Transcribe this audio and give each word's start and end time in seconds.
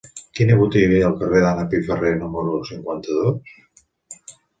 Quina 0.37 0.53
botiga 0.59 0.93
hi 0.95 1.01
ha 1.01 1.09
al 1.09 1.17
carrer 1.19 1.41
d'Anna 1.43 1.65
Piferrer 1.73 2.13
número 2.21 2.55
cinquanta-dos? 2.71 4.27